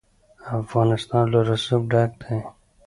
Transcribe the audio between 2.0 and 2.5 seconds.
دی.